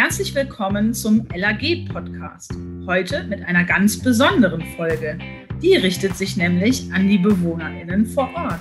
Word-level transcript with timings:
Herzlich 0.00 0.32
willkommen 0.32 0.94
zum 0.94 1.26
LAG-Podcast. 1.34 2.52
Heute 2.86 3.24
mit 3.24 3.42
einer 3.44 3.64
ganz 3.64 4.00
besonderen 4.00 4.62
Folge. 4.76 5.18
Die 5.60 5.74
richtet 5.74 6.16
sich 6.16 6.36
nämlich 6.36 6.88
an 6.92 7.08
die 7.08 7.18
BewohnerInnen 7.18 8.06
vor 8.06 8.30
Ort. 8.32 8.60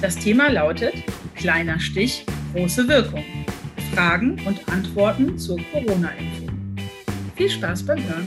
Das 0.00 0.16
Thema 0.16 0.50
lautet 0.50 0.94
Kleiner 1.34 1.78
Stich, 1.78 2.24
große 2.54 2.88
Wirkung. 2.88 3.22
Fragen 3.92 4.40
und 4.46 4.66
Antworten 4.72 5.36
zur 5.36 5.60
Corona-Impfung. 5.70 6.76
Viel 7.34 7.50
Spaß 7.50 7.84
beim 7.84 8.02
Hören. 8.02 8.26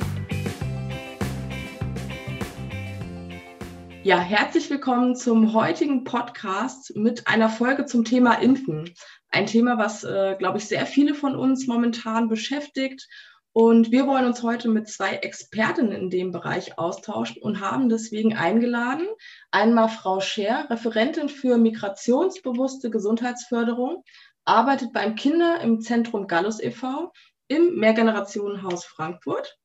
Ja, 4.04 4.20
herzlich 4.20 4.70
willkommen 4.70 5.16
zum 5.16 5.54
heutigen 5.54 6.04
Podcast 6.04 6.96
mit 6.96 7.28
einer 7.28 7.50
Folge 7.50 7.88
zum 7.88 8.06
Thema 8.06 8.36
Impfen. 8.36 8.94
Ein 9.32 9.46
Thema, 9.46 9.78
was, 9.78 10.04
äh, 10.04 10.36
glaube 10.38 10.58
ich, 10.58 10.66
sehr 10.66 10.86
viele 10.86 11.14
von 11.14 11.36
uns 11.36 11.68
momentan 11.68 12.30
beschäftigt. 12.30 13.08
Und 13.52 13.92
wir 13.92 14.06
wollen 14.08 14.26
uns 14.26 14.44
heute 14.44 14.70
mit 14.70 14.88
zwei 14.88 15.16
Expertinnen 15.16 15.92
in 15.92 16.10
dem 16.10 16.32
Bereich 16.32 16.78
austauschen 16.78 17.42
und 17.42 17.60
haben 17.60 17.90
deswegen 17.90 18.36
eingeladen. 18.36 19.08
Einmal 19.52 19.90
Frau 19.90 20.20
Scher, 20.20 20.68
Referentin 20.70 21.30
für 21.30 21.58
migrationsbewusste 21.58 22.90
Gesundheitsförderung, 22.90 24.04
arbeitet 24.46 24.94
beim 24.94 25.16
Kinder 25.16 25.62
im 25.62 25.82
Zentrum 25.82 26.28
Gallus 26.28 26.62
e.V. 26.62 27.12
im 27.48 27.76
Mehrgenerationenhaus 27.76 28.86
Frankfurt. 28.86 29.58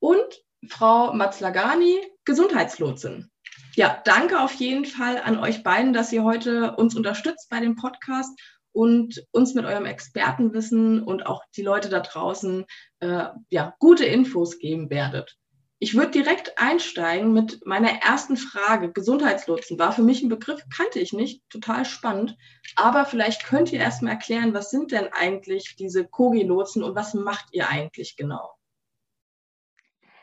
Und 0.00 0.42
Frau 0.68 1.12
Matzlagani, 1.12 1.98
Gesundheitslotsin. 2.24 3.30
Ja, 3.76 4.00
danke 4.04 4.40
auf 4.40 4.54
jeden 4.54 4.84
Fall 4.84 5.20
an 5.24 5.38
euch 5.38 5.62
beiden, 5.62 5.92
dass 5.92 6.12
ihr 6.12 6.24
heute 6.24 6.74
uns 6.74 6.96
unterstützt 6.96 7.48
bei 7.48 7.60
dem 7.60 7.76
Podcast 7.76 8.36
und 8.72 9.24
uns 9.32 9.54
mit 9.54 9.64
eurem 9.64 9.86
Expertenwissen 9.86 11.02
und 11.02 11.26
auch 11.26 11.42
die 11.56 11.62
Leute 11.62 11.88
da 11.88 12.00
draußen 12.00 12.64
äh, 13.00 13.24
ja, 13.50 13.74
gute 13.78 14.04
Infos 14.04 14.58
geben 14.58 14.90
werdet. 14.90 15.36
Ich 15.80 15.94
würde 15.94 16.10
direkt 16.10 16.58
einsteigen 16.58 17.32
mit 17.32 17.64
meiner 17.64 18.02
ersten 18.02 18.36
Frage. 18.36 18.92
Gesundheitslotsen 18.92 19.78
war 19.78 19.92
für 19.92 20.02
mich 20.02 20.22
ein 20.22 20.28
Begriff, 20.28 20.60
kannte 20.76 20.98
ich 20.98 21.12
nicht, 21.12 21.48
total 21.50 21.84
spannend. 21.84 22.36
Aber 22.74 23.04
vielleicht 23.04 23.44
könnt 23.44 23.72
ihr 23.72 23.78
erstmal 23.78 24.14
erklären, 24.14 24.54
was 24.54 24.70
sind 24.70 24.90
denn 24.90 25.08
eigentlich 25.12 25.76
diese 25.76 26.04
Kogi-Lotsen 26.04 26.82
und 26.82 26.96
was 26.96 27.14
macht 27.14 27.46
ihr 27.52 27.68
eigentlich 27.68 28.16
genau? 28.16 28.57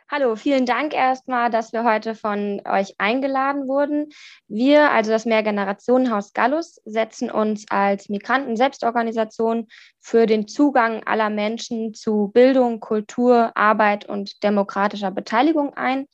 Hallo, 0.08 0.36
vielen 0.36 0.67
Dank 0.67 0.94
erstmal, 0.94 1.50
dass 1.50 1.73
wir 1.73 1.84
heute 1.84 2.14
von 2.14 2.61
euch 2.67 2.94
eingeladen 3.00 3.67
wurden. 3.67 4.09
Wir, 4.48 4.92
also 4.92 5.09
das 5.09 5.25
Mehrgenerationenhaus 5.25 6.34
Gallus, 6.34 6.80
setzen 6.86 7.31
uns 7.31 7.66
als 7.72 8.08
Migranten-Selbstorganisation 8.09 9.67
für 10.00 10.28
den 10.28 10.48
Zugang 10.48 11.02
aller 11.08 11.31
Menschen 11.31 11.95
zu 11.95 12.30
Bildung, 12.31 12.81
Kultur, 12.81 13.52
Arbeit 13.58 14.06
und 14.08 14.44
demokratischer 14.44 15.09
Beteiligung 15.09 15.73
ein. 15.73 16.06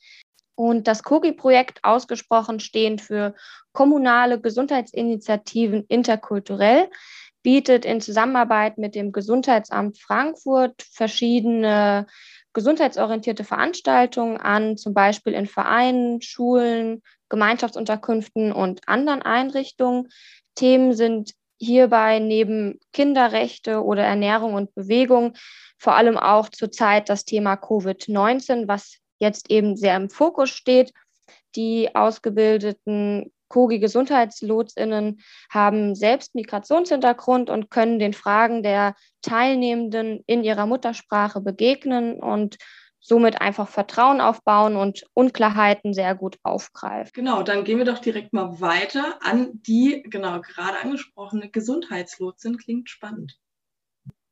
Und 0.54 0.88
das 0.88 1.02
COGI-Projekt 1.02 1.84
ausgesprochen 1.84 2.60
stehend 2.60 3.02
für 3.02 3.34
kommunale 3.72 4.40
Gesundheitsinitiativen 4.40 5.84
interkulturell 5.88 6.88
bietet 7.42 7.84
in 7.84 8.00
Zusammenarbeit 8.00 8.78
mit 8.78 8.94
dem 8.94 9.12
Gesundheitsamt 9.12 10.00
Frankfurt 10.00 10.80
verschiedene 10.82 12.06
gesundheitsorientierte 12.52 13.44
Veranstaltungen 13.44 14.36
an, 14.38 14.76
zum 14.76 14.94
Beispiel 14.94 15.32
in 15.32 15.46
Vereinen, 15.46 16.20
Schulen, 16.20 17.02
Gemeinschaftsunterkünften 17.28 18.52
und 18.52 18.80
anderen 18.86 19.22
Einrichtungen. 19.22 20.08
Themen 20.54 20.94
sind 20.94 21.32
hierbei 21.58 22.18
neben 22.18 22.80
Kinderrechte 22.92 23.82
oder 23.82 24.02
Ernährung 24.02 24.54
und 24.54 24.74
Bewegung 24.74 25.34
vor 25.78 25.96
allem 25.96 26.16
auch 26.16 26.48
zurzeit 26.48 27.08
das 27.08 27.24
Thema 27.24 27.54
Covid-19, 27.54 28.68
was 28.68 28.98
jetzt 29.18 29.50
eben 29.50 29.76
sehr 29.76 29.96
im 29.96 30.10
Fokus 30.10 30.50
steht. 30.50 30.92
Die 31.56 31.94
ausgebildeten 31.94 33.31
Kogi-Gesundheitslotsinnen 33.52 35.20
haben 35.50 35.94
selbst 35.94 36.34
Migrationshintergrund 36.34 37.50
und 37.50 37.70
können 37.70 37.98
den 37.98 38.14
Fragen 38.14 38.62
der 38.62 38.94
Teilnehmenden 39.20 40.24
in 40.26 40.42
ihrer 40.42 40.66
Muttersprache 40.66 41.40
begegnen 41.42 42.14
und 42.14 42.56
somit 42.98 43.40
einfach 43.40 43.68
Vertrauen 43.68 44.20
aufbauen 44.20 44.76
und 44.76 45.04
Unklarheiten 45.12 45.92
sehr 45.92 46.14
gut 46.14 46.38
aufgreifen. 46.42 47.12
Genau, 47.14 47.42
dann 47.42 47.64
gehen 47.64 47.78
wir 47.78 47.84
doch 47.84 47.98
direkt 47.98 48.32
mal 48.32 48.60
weiter 48.60 49.18
an 49.20 49.50
die, 49.52 50.02
genau, 50.04 50.40
gerade 50.40 50.78
angesprochene 50.80 51.50
Gesundheitslotsin. 51.50 52.56
Klingt 52.56 52.88
spannend. 52.88 53.38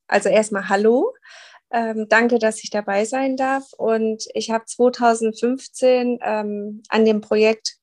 Also 0.07 0.29
erstmal 0.29 0.69
Hallo. 0.69 1.15
Ähm, 1.73 2.07
danke, 2.09 2.39
dass 2.39 2.65
ich 2.65 2.71
dabei 2.71 3.05
sein 3.05 3.37
darf. 3.37 3.73
Und 3.77 4.25
ich 4.35 4.51
habe 4.51 4.65
2015 4.65 6.21
ähm, 6.23 6.83
an 6.89 7.05
dem 7.05 7.21
Projekt 7.21 7.80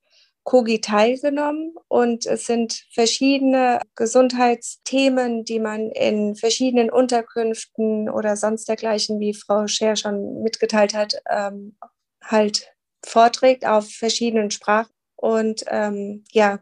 Kogi 0.48 0.80
teilgenommen 0.80 1.76
und 1.90 2.26
es 2.26 2.46
sind 2.46 2.86
verschiedene 2.94 3.82
Gesundheitsthemen, 3.96 5.44
die 5.44 5.60
man 5.60 5.92
in 5.92 6.38
verschiedenen 6.38 6.90
Unterkünften 6.90 8.10
oder 8.10 8.38
sonst 8.38 8.70
dergleichen, 8.70 9.20
wie 9.20 9.34
Frau 9.34 9.68
Scher 9.68 9.98
schon 9.98 10.42
mitgeteilt 10.44 10.94
hat, 10.94 11.16
ähm, 11.30 11.76
halt 12.24 12.74
vorträgt 13.06 13.68
auf 13.68 13.92
verschiedenen 13.92 14.50
Sprachen. 14.50 14.90
Und 15.18 15.66
ähm, 15.68 16.24
ja, 16.32 16.60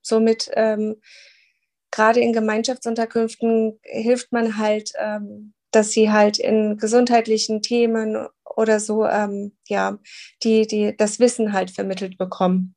somit 0.00 0.50
ähm, 0.54 0.96
gerade 1.90 2.20
in 2.20 2.32
Gemeinschaftsunterkünften 2.32 3.78
hilft 3.82 4.32
man 4.32 4.56
halt, 4.56 4.92
ähm, 4.98 5.52
dass 5.70 5.90
sie 5.90 6.10
halt 6.10 6.38
in 6.38 6.78
gesundheitlichen 6.78 7.60
Themen 7.60 8.26
oder 8.56 8.80
so, 8.80 9.04
ähm, 9.04 9.52
ja, 9.66 9.98
die, 10.42 10.66
die 10.66 10.96
das 10.96 11.20
Wissen 11.20 11.52
halt 11.52 11.70
vermittelt 11.70 12.16
bekommen. 12.16 12.74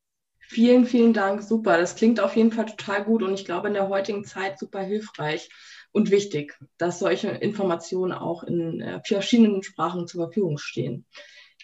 Vielen, 0.51 0.85
vielen 0.85 1.13
Dank. 1.13 1.41
Super. 1.41 1.77
Das 1.77 1.95
klingt 1.95 2.19
auf 2.19 2.35
jeden 2.35 2.51
Fall 2.51 2.65
total 2.65 3.05
gut 3.05 3.23
und 3.23 3.33
ich 3.33 3.45
glaube 3.45 3.69
in 3.69 3.73
der 3.73 3.87
heutigen 3.87 4.25
Zeit 4.25 4.59
super 4.59 4.81
hilfreich 4.81 5.49
und 5.93 6.11
wichtig, 6.11 6.59
dass 6.77 6.99
solche 6.99 7.29
Informationen 7.29 8.11
auch 8.11 8.43
in 8.43 8.81
äh, 8.81 8.99
verschiedenen 9.05 9.63
Sprachen 9.63 10.07
zur 10.07 10.25
Verfügung 10.25 10.57
stehen. 10.57 11.05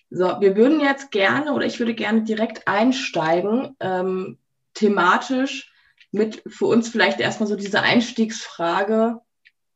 So, 0.10 0.40
wir 0.40 0.56
würden 0.56 0.80
jetzt 0.80 1.12
gerne 1.12 1.52
oder 1.52 1.66
ich 1.66 1.80
würde 1.80 1.94
gerne 1.94 2.24
direkt 2.24 2.66
einsteigen, 2.66 3.76
ähm, 3.82 4.38
thematisch 4.74 5.70
mit 6.14 6.42
für 6.48 6.68
uns 6.68 6.88
vielleicht 6.88 7.20
erstmal 7.20 7.50
so 7.50 7.58
diese 7.58 7.82
Einstiegsfrage, 7.82 9.20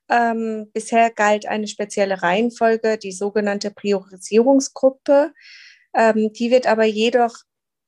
Ähm, 0.08 0.70
bisher 0.72 1.10
galt 1.10 1.46
eine 1.46 1.66
spezielle 1.66 2.22
Reihenfolge, 2.22 2.98
die 2.98 3.10
sogenannte 3.10 3.72
Priorisierungsgruppe. 3.72 5.32
Ähm, 5.94 6.32
die 6.32 6.52
wird 6.52 6.68
aber 6.68 6.84
jedoch 6.84 7.34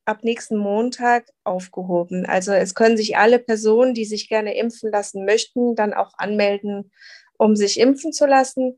ab 0.06 0.24
nächsten 0.24 0.56
Montag 0.56 1.30
aufgehoben. 1.44 2.26
Also 2.26 2.50
es 2.52 2.74
können 2.74 2.96
sich 2.96 3.16
alle 3.16 3.38
Personen, 3.38 3.94
die 3.94 4.04
sich 4.04 4.28
gerne 4.28 4.56
impfen 4.56 4.90
lassen 4.90 5.24
möchten, 5.24 5.76
dann 5.76 5.94
auch 5.94 6.14
anmelden, 6.18 6.90
um 7.38 7.54
sich 7.54 7.78
impfen 7.78 8.12
zu 8.12 8.26
lassen. 8.26 8.76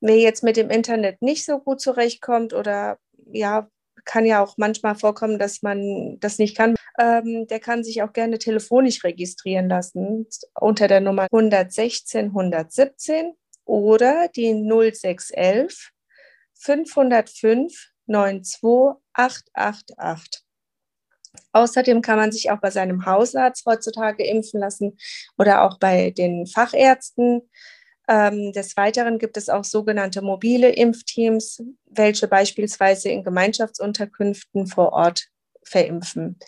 Wer 0.00 0.18
jetzt 0.18 0.42
mit 0.42 0.56
dem 0.56 0.70
Internet 0.70 1.22
nicht 1.22 1.44
so 1.44 1.58
gut 1.58 1.80
zurechtkommt 1.80 2.52
oder 2.52 2.98
ja, 3.32 3.68
kann 4.04 4.24
ja 4.24 4.42
auch 4.42 4.54
manchmal 4.56 4.94
vorkommen, 4.94 5.38
dass 5.38 5.62
man 5.62 6.18
das 6.20 6.38
nicht 6.38 6.56
kann, 6.56 6.76
ähm, 6.98 7.46
der 7.48 7.60
kann 7.60 7.84
sich 7.84 8.02
auch 8.02 8.12
gerne 8.12 8.38
telefonisch 8.38 9.04
registrieren 9.04 9.68
lassen 9.68 10.26
unter 10.58 10.88
der 10.88 11.00
Nummer 11.00 11.26
116 11.32 12.26
117 12.26 13.32
oder 13.64 14.28
die 14.28 14.54
0611 14.54 15.90
505 16.54 17.92
92888. 18.06 20.46
Außerdem 21.52 22.02
kann 22.02 22.16
man 22.16 22.32
sich 22.32 22.50
auch 22.50 22.60
bei 22.60 22.70
seinem 22.70 23.04
Hausarzt 23.04 23.66
heutzutage 23.66 24.26
impfen 24.26 24.60
lassen 24.60 24.98
oder 25.36 25.62
auch 25.62 25.78
bei 25.78 26.10
den 26.10 26.46
Fachärzten. 26.46 27.42
Ähm, 28.08 28.52
des 28.52 28.76
Weiteren 28.76 29.18
gibt 29.18 29.36
es 29.36 29.48
auch 29.48 29.64
sogenannte 29.64 30.22
mobile 30.22 30.70
Impfteams, 30.70 31.62
welche 31.86 32.28
beispielsweise 32.28 33.08
in 33.08 33.24
Gemeinschaftsunterkünften 33.24 34.66
vor 34.66 34.92
Ort 34.92 35.28
verimpfen. 35.64 36.38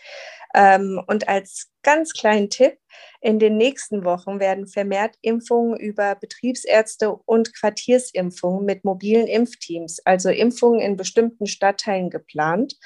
Ähm, 0.55 1.03
und 1.07 1.29
als 1.29 1.69
ganz 1.83 2.13
kleinen 2.13 2.51
Tipp, 2.51 2.79
in 3.21 3.39
den 3.39 3.57
nächsten 3.57 4.05
Wochen 4.05 4.41
werden 4.41 4.67
vermehrt 4.67 5.17
Impfungen 5.21 5.79
über 5.79 6.15
Betriebsärzte 6.15 7.13
und 7.13 7.55
Quartiersimpfungen 7.55 8.65
mit 8.65 8.85
mobilen 8.85 9.27
Impfteams, 9.27 10.01
also 10.05 10.31
Impfungen 10.31 10.81
in 10.81 10.97
bestimmten 10.97 11.47
Stadtteilen 11.47 12.11
geplant. 12.11 12.77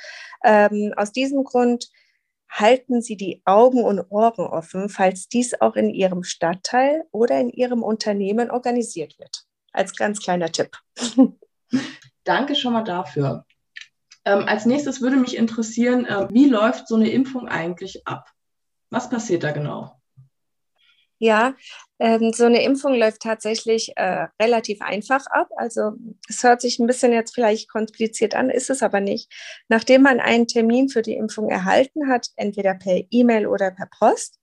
Ähm, 0.45 0.93
aus 0.97 1.13
diesem 1.13 1.45
Grund 1.45 1.91
halten 2.53 3.01
Sie 3.01 3.17
die 3.17 3.41
Augen 3.47 3.83
und 3.83 4.01
Ohren 4.11 4.47
offen, 4.47 4.89
falls 4.89 5.29
dies 5.29 5.61
auch 5.61 5.75
in 5.75 5.89
Ihrem 5.89 6.23
Stadtteil 6.23 7.05
oder 7.11 7.41
in 7.41 7.49
Ihrem 7.49 7.83
Unternehmen 7.83 8.51
organisiert 8.51 9.19
wird. 9.19 9.45
Als 9.73 9.97
ganz 9.97 10.21
kleiner 10.21 10.53
Tipp. 10.53 10.77
Danke 12.25 12.55
schon 12.55 12.75
mal 12.75 12.85
dafür. 12.85 13.47
Ähm, 14.25 14.45
als 14.47 14.67
nächstes 14.67 15.01
würde 15.01 15.17
mich 15.17 15.37
interessieren, 15.37 16.05
äh, 16.05 16.29
wie 16.31 16.47
läuft 16.47 16.87
so 16.87 16.95
eine 16.95 17.11
Impfung 17.11 17.49
eigentlich 17.49 18.07
ab? 18.07 18.31
Was 18.91 19.09
passiert 19.09 19.43
da 19.43 19.51
genau? 19.53 20.02
Ja, 21.23 21.55
ähm, 22.01 22.33
so 22.33 22.47
eine 22.47 22.65
Impfung 22.65 22.95
läuft 22.95 23.23
tatsächlich 23.23 23.93
äh, 23.95 24.27
relativ 24.43 24.81
einfach 24.83 25.25
ab. 25.29 25.51
Also 25.57 25.93
es 26.29 26.43
hört 26.43 26.61
sich 26.61 26.81
ein 26.81 26.89
bisschen 26.89 27.13
jetzt 27.13 27.33
vielleicht 27.33 27.71
kompliziert 27.71 28.35
an, 28.35 28.51
ist 28.51 28.71
es 28.71 28.83
aber 28.83 28.99
nicht. 28.99 29.33
Nachdem 29.69 30.03
man 30.03 30.19
einen 30.19 30.49
Termin 30.49 30.89
für 30.89 31.01
die 31.03 31.15
Impfung 31.15 31.49
erhalten 31.49 32.09
hat, 32.09 32.27
entweder 32.35 32.75
per 32.75 33.03
E-Mail 33.09 33.47
oder 33.47 33.71
per 33.71 33.89
Post, 34.01 34.41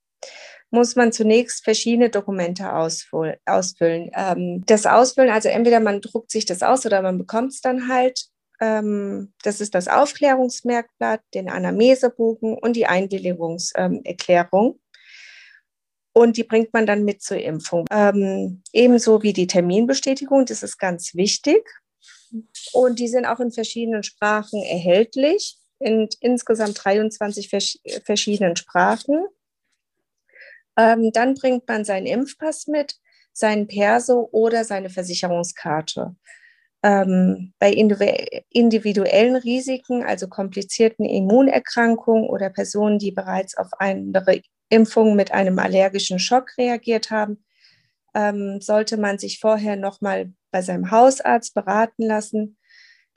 muss 0.72 0.96
man 0.96 1.12
zunächst 1.12 1.66
verschiedene 1.66 2.10
Dokumente 2.10 2.72
ausfüllen. 2.72 4.10
Ähm, 4.16 4.64
das 4.66 4.86
Ausfüllen, 4.86 5.32
also 5.32 5.50
entweder 5.50 5.82
man 5.82 6.00
druckt 6.00 6.32
sich 6.32 6.46
das 6.46 6.64
aus 6.64 6.86
oder 6.86 7.02
man 7.02 7.18
bekommt 7.18 7.52
es 7.52 7.60
dann 7.60 7.90
halt. 7.90 8.28
Ähm, 8.62 9.34
das 9.44 9.60
ist 9.60 9.76
das 9.76 9.90
Aufklärungsmerkblatt, 9.90 11.20
den 11.34 11.50
Anamnesebogen 11.50 12.58
und 12.58 12.78
die 12.78 12.86
Einwilligungserklärung 12.86 14.80
und 16.14 16.38
die 16.38 16.44
bringt 16.44 16.74
man 16.74 16.86
dann 16.86 17.06
mit 17.06 17.22
zur 17.22 17.38
Impfung. 17.38 17.86
Ähm, 17.92 18.62
ebenso 18.74 19.24
wie 19.24 19.34
die 19.34 19.48
Terminbestätigung, 19.48 20.46
das 20.46 20.64
ist 20.64 20.78
ganz 20.78 21.16
wichtig. 21.16 21.64
Und 22.74 23.00
die 23.00 23.08
sind 23.08 23.26
auch 23.26 23.40
in 23.40 23.52
verschiedenen 23.52 24.04
Sprachen 24.04 24.62
erhältlich, 24.62 25.58
in 25.80 26.08
insgesamt 26.20 26.84
23 26.84 27.50
vers 27.50 27.80
verschiedenen 28.06 28.56
Sprachen. 28.56 29.26
Ähm, 30.78 31.12
dann 31.12 31.36
bringt 31.36 31.68
man 31.68 31.86
seinen 31.86 32.06
Impfpass 32.06 32.68
mit, 32.68 32.96
seinen 33.34 33.68
Perso 33.68 34.30
oder 34.32 34.64
seine 34.64 34.90
Versicherungskarte. 34.90 36.16
Ähm, 36.82 37.54
bei 37.60 37.74
individuellen 37.74 39.36
Risiken, 39.36 40.04
also 40.04 40.28
komplizierten 40.28 41.06
Immunerkrankungen 41.06 42.30
oder 42.30 42.50
Personen, 42.50 43.00
die 43.00 43.12
bereits 43.12 43.58
auf 43.58 43.68
andere 43.80 44.42
Impfungen 44.70 45.16
mit 45.16 45.32
einem 45.32 45.60
allergischen 45.60 46.20
Schock 46.20 46.58
reagiert 46.58 47.12
haben, 47.12 47.44
ähm, 48.16 48.62
sollte 48.62 48.98
man 48.98 49.18
sich 49.18 49.40
vorher 49.40 49.76
nochmal 49.76 50.32
bei 50.52 50.62
seinem 50.62 50.92
Hausarzt 50.92 51.54
beraten 51.54 52.04
lassen. 52.04 52.58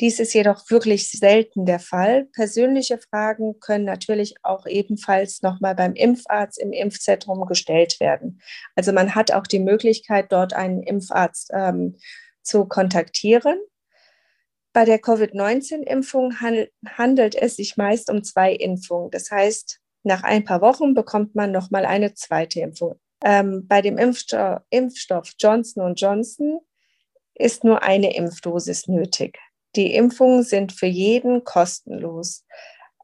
Dies 0.01 0.21
ist 0.21 0.33
jedoch 0.33 0.71
wirklich 0.71 1.11
selten 1.11 1.67
der 1.67 1.79
Fall. 1.79 2.25
Persönliche 2.33 2.99
Fragen 2.99 3.61
können 3.61 3.85
natürlich 3.85 4.35
auch 4.43 4.67
ebenfalls 4.67 5.43
nochmal 5.43 5.75
beim 5.75 5.95
Impfarzt 5.95 6.59
im 6.59 6.73
Impfzentrum 6.73 7.47
gestellt 7.47 8.01
werden. 8.01 8.41
Also 8.75 8.93
man 8.93 9.15
hat 9.15 9.33
auch 9.33 9.47
die 9.47 9.61
Möglichkeit, 9.61 10.33
dort 10.33 10.55
einen 10.55 10.83
Impfarzt 10.83 11.51
ähm, 11.55 11.97
zu 12.43 12.65
kontaktieren. 12.65 13.59
Bei 14.73 14.87
der 14.87 14.99
Covid-19-Impfung 14.99 16.41
handelt 16.41 17.35
es 17.35 17.57
sich 17.57 17.77
meist 17.77 18.11
um 18.11 18.25
zwei 18.25 18.55
Impfungen. 18.55 19.11
Das 19.11 19.31
heißt, 19.31 19.82
nach 20.03 20.23
ein 20.23 20.45
paar 20.45 20.61
Wochen 20.61 20.95
bekommt 20.95 21.35
man 21.35 21.53
nochmal 21.53 21.87
eine 21.87 22.15
zweite 22.15 22.61
Impfung. 22.61 22.97
Ähm, 23.25 23.67
bei 23.69 23.83
dem 23.83 23.99
Impfstoff, 23.99 24.61
Impfstoff 24.71 25.33
Johnson 25.39 25.95
Johnson 25.95 26.61
ist 27.35 27.65
nur 27.65 27.83
eine 27.83 28.15
Impfdosis 28.15 28.89
nötig. 28.89 29.39
Die 29.77 29.95
Impfungen 29.95 30.43
sind 30.43 30.73
für 30.73 30.87
jeden 30.87 31.45
kostenlos. 31.45 32.45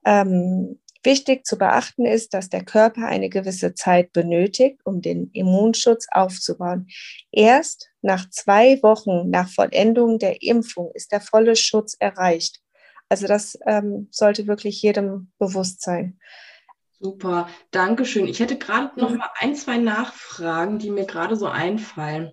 Ähm, 0.04 0.80
wichtig 1.02 1.46
zu 1.46 1.56
beachten 1.56 2.04
ist, 2.04 2.34
dass 2.34 2.50
der 2.50 2.64
Körper 2.64 3.06
eine 3.06 3.28
gewisse 3.28 3.74
Zeit 3.74 4.12
benötigt, 4.12 4.80
um 4.84 5.00
den 5.00 5.30
Immunschutz 5.32 6.06
aufzubauen. 6.10 6.88
Erst 7.30 7.90
nach 8.02 8.28
zwei 8.30 8.82
Wochen 8.82 9.30
nach 9.30 9.48
Vollendung 9.48 10.18
der 10.18 10.42
Impfung 10.42 10.90
ist 10.94 11.12
der 11.12 11.20
volle 11.20 11.56
Schutz 11.56 11.96
erreicht. 11.98 12.60
Also 13.08 13.26
das 13.26 13.58
ähm, 13.66 14.08
sollte 14.10 14.46
wirklich 14.46 14.82
jedem 14.82 15.32
bewusst 15.38 15.80
sein. 15.80 16.18
Super, 17.00 17.48
danke 17.70 18.04
schön. 18.04 18.26
Ich 18.26 18.40
hätte 18.40 18.58
gerade 18.58 18.98
noch 18.98 19.10
mal 19.10 19.30
ein, 19.36 19.54
zwei 19.54 19.78
Nachfragen, 19.78 20.78
die 20.78 20.90
mir 20.90 21.06
gerade 21.06 21.36
so 21.36 21.46
einfallen. 21.46 22.32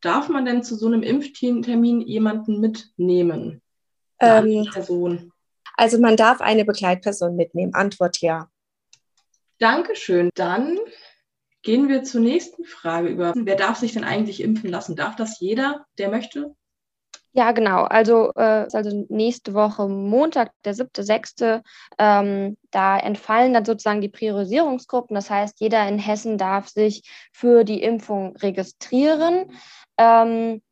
Darf 0.00 0.28
man 0.28 0.44
denn 0.44 0.62
zu 0.64 0.74
so 0.74 0.86
einem 0.86 1.02
Impftermin 1.02 2.00
jemanden 2.00 2.60
mitnehmen? 2.60 3.62
Ähm, 4.18 4.66
Person? 4.72 5.32
Also 5.76 6.00
man 6.00 6.16
darf 6.16 6.40
eine 6.40 6.64
Begleitperson 6.64 7.36
mitnehmen. 7.36 7.74
Antwort 7.74 8.20
ja. 8.20 8.48
Dankeschön. 9.58 10.30
Dann 10.34 10.78
gehen 11.62 11.88
wir 11.88 12.02
zur 12.02 12.22
nächsten 12.22 12.64
Frage 12.64 13.08
über. 13.08 13.34
Wer 13.36 13.56
darf 13.56 13.78
sich 13.78 13.92
denn 13.92 14.04
eigentlich 14.04 14.42
impfen 14.42 14.70
lassen? 14.70 14.96
Darf 14.96 15.16
das 15.16 15.38
jeder, 15.40 15.86
der 15.98 16.10
möchte? 16.10 16.56
Ja, 17.38 17.52
genau. 17.52 17.82
Also, 17.84 18.32
äh, 18.34 18.66
also 18.72 19.04
nächste 19.10 19.52
Woche 19.52 19.86
Montag, 19.88 20.52
der 20.64 20.74
7.6., 20.74 21.62
ähm, 21.98 22.56
da 22.70 22.98
entfallen 22.98 23.52
dann 23.52 23.66
sozusagen 23.66 24.00
die 24.00 24.08
Priorisierungsgruppen. 24.08 25.14
Das 25.14 25.28
heißt, 25.28 25.60
jeder 25.60 25.86
in 25.86 25.98
Hessen 25.98 26.38
darf 26.38 26.68
sich 26.68 27.02
für 27.34 27.64
die 27.64 27.82
Impfung 27.82 28.34
registrieren. 28.36 29.50
Ähm, 29.98 30.62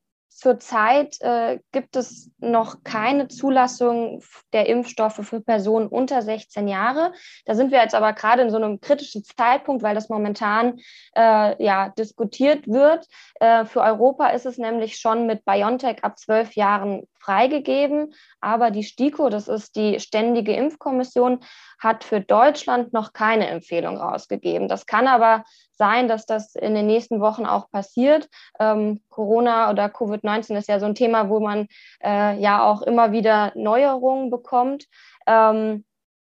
Zurzeit 0.44 1.18
äh, 1.22 1.58
gibt 1.72 1.96
es 1.96 2.30
noch 2.38 2.84
keine 2.84 3.28
Zulassung 3.28 4.22
der 4.52 4.68
Impfstoffe 4.68 5.26
für 5.26 5.40
Personen 5.40 5.88
unter 5.88 6.20
16 6.20 6.68
Jahre. 6.68 7.14
Da 7.46 7.54
sind 7.54 7.72
wir 7.72 7.80
jetzt 7.80 7.94
aber 7.94 8.12
gerade 8.12 8.42
in 8.42 8.50
so 8.50 8.58
einem 8.58 8.78
kritischen 8.78 9.24
Zeitpunkt, 9.24 9.82
weil 9.82 9.94
das 9.94 10.10
momentan 10.10 10.80
äh, 11.16 11.64
ja, 11.64 11.88
diskutiert 11.88 12.68
wird. 12.68 13.06
Äh, 13.40 13.64
für 13.64 13.80
Europa 13.80 14.26
ist 14.26 14.44
es 14.44 14.58
nämlich 14.58 14.98
schon 14.98 15.24
mit 15.24 15.46
BioNTech 15.46 16.04
ab 16.04 16.18
zwölf 16.18 16.54
Jahren 16.56 17.04
freigegeben. 17.24 18.14
Aber 18.40 18.70
die 18.70 18.82
STIKO, 18.82 19.28
das 19.28 19.48
ist 19.48 19.76
die 19.76 20.00
Ständige 20.00 20.54
Impfkommission, 20.54 21.40
hat 21.78 22.04
für 22.04 22.20
Deutschland 22.20 22.92
noch 22.92 23.12
keine 23.12 23.48
Empfehlung 23.48 23.96
rausgegeben. 23.96 24.68
Das 24.68 24.86
kann 24.86 25.06
aber 25.08 25.44
sein, 25.72 26.08
dass 26.08 26.26
das 26.26 26.54
in 26.54 26.74
den 26.74 26.86
nächsten 26.86 27.20
Wochen 27.20 27.46
auch 27.46 27.70
passiert. 27.70 28.28
Ähm, 28.60 29.02
Corona 29.08 29.70
oder 29.70 29.86
Covid-19 29.86 30.56
ist 30.56 30.68
ja 30.68 30.78
so 30.78 30.86
ein 30.86 30.94
Thema, 30.94 31.28
wo 31.28 31.40
man 31.40 31.66
äh, 32.02 32.38
ja 32.38 32.64
auch 32.64 32.82
immer 32.82 33.12
wieder 33.12 33.52
Neuerungen 33.54 34.30
bekommt. 34.30 34.86
Ähm, 35.26 35.84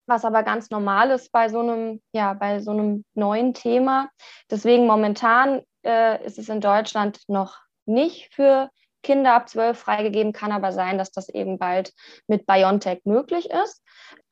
was 0.07 0.25
aber 0.25 0.43
ganz 0.43 0.69
normal 0.69 1.11
ist 1.11 1.31
bei 1.31 1.47
so 1.47 1.59
einem, 1.59 2.01
ja, 2.11 2.33
bei 2.33 2.59
so 2.59 2.71
einem 2.71 3.05
neuen 3.13 3.53
Thema. 3.53 4.09
Deswegen 4.49 4.85
momentan 4.85 5.61
äh, 5.85 6.23
ist 6.25 6.37
es 6.37 6.49
in 6.49 6.59
Deutschland 6.59 7.21
noch 7.27 7.59
nicht 7.85 8.33
für 8.33 8.69
Kinder 9.03 9.33
ab 9.33 9.49
12 9.49 9.77
freigegeben, 9.77 10.33
kann 10.33 10.51
aber 10.51 10.71
sein, 10.71 10.97
dass 10.97 11.11
das 11.11 11.29
eben 11.29 11.57
bald 11.57 11.93
mit 12.27 12.45
BioNTech 12.45 13.01
möglich 13.05 13.49
ist. 13.49 13.83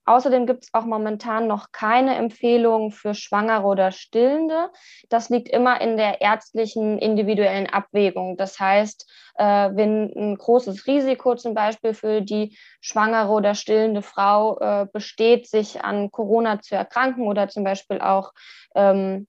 Außerdem 0.10 0.48
gibt 0.48 0.64
es 0.64 0.74
auch 0.74 0.86
momentan 0.86 1.46
noch 1.46 1.72
keine 1.72 2.16
Empfehlung 2.16 2.90
für 2.90 3.14
Schwangere 3.14 3.68
oder 3.68 3.92
Stillende. 3.92 4.72
Das 5.08 5.30
liegt 5.30 5.50
immer 5.50 5.80
in 5.82 5.98
der 5.98 6.20
ärztlichen 6.20 6.98
individuellen 6.98 7.68
Abwägung. 7.68 8.36
Das 8.36 8.60
heißt, 8.60 9.08
äh, 9.36 9.70
wenn 9.72 10.12
ein 10.16 10.36
großes 10.36 10.88
Risiko 10.88 11.36
zum 11.36 11.54
Beispiel 11.54 11.94
für 11.94 12.22
die 12.22 12.58
schwangere 12.82 13.30
oder 13.30 13.54
stillende 13.54 14.02
Frau 14.02 14.58
äh, 14.60 14.88
besteht, 14.92 15.48
sich 15.48 15.84
an 15.84 16.10
Corona 16.10 16.60
zu 16.60 16.74
erkranken 16.74 17.28
oder 17.28 17.48
zum 17.48 17.64
Beispiel 17.64 18.02
auch 18.02 18.32
ähm, 18.74 19.28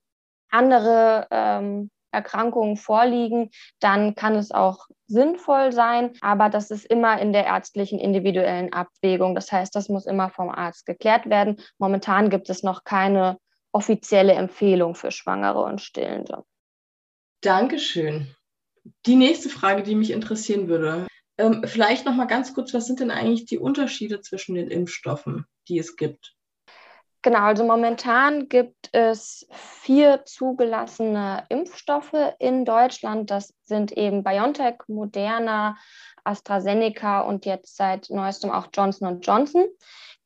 andere 0.51 1.27
ähm, 1.31 1.91
Erkrankungen 2.13 2.77
vorliegen, 2.77 3.51
dann 3.81 4.15
kann 4.15 4.35
es 4.35 4.51
auch 4.51 4.87
sinnvoll 5.07 5.73
sein, 5.73 6.13
aber 6.21 6.49
das 6.49 6.71
ist 6.71 6.87
immer 6.87 7.21
in 7.21 7.33
der 7.33 7.47
ärztlichen 7.47 7.99
individuellen 7.99 8.73
Abwägung. 8.73 9.35
Das 9.35 9.51
heißt, 9.51 9.75
das 9.75 9.89
muss 9.89 10.07
immer 10.07 10.31
vom 10.31 10.51
Arzt 10.51 10.87
geklärt 10.87 11.29
werden. 11.29 11.61
Momentan 11.79 12.31
gibt 12.31 12.51
es 12.51 12.63
noch 12.63 12.85
keine 12.85 13.39
offizielle 13.73 14.33
Empfehlung 14.33 14.95
für 14.95 15.11
Schwangere 15.11 15.63
und 15.63 15.81
Stillende. 15.81 16.45
Dankeschön. 17.41 18.35
Die 19.07 19.17
nächste 19.17 19.49
Frage, 19.49 19.83
die 19.83 19.95
mich 19.95 20.11
interessieren 20.11 20.69
würde, 20.69 21.07
ähm, 21.39 21.65
vielleicht 21.67 22.05
noch 22.05 22.15
mal 22.15 22.27
ganz 22.27 22.55
kurz, 22.55 22.75
was 22.75 22.87
sind 22.87 23.01
denn 23.01 23.11
eigentlich 23.11 23.47
die 23.47 23.59
Unterschiede 23.59 24.21
zwischen 24.21 24.55
den 24.55 24.69
Impfstoffen, 24.69 25.47
die 25.69 25.79
es 25.79 25.97
gibt? 25.97 26.35
Genau, 27.23 27.41
also 27.41 27.65
momentan 27.65 28.49
gibt 28.49 28.89
es 28.93 29.47
vier 29.51 30.25
zugelassene 30.25 31.45
Impfstoffe 31.51 32.15
in 32.39 32.65
Deutschland. 32.65 33.31
Das 33.31 33.53
sind 33.65 33.93
eben 33.93 34.25
BioNTech, 34.25 34.77
Moderna, 34.89 35.77
AstraZeneca 36.25 37.21
und 37.21 37.45
jetzt 37.45 37.77
seit 37.77 38.09
neuestem 38.09 38.51
auch 38.51 38.69
Johnson 38.73 39.21
Johnson. 39.21 39.67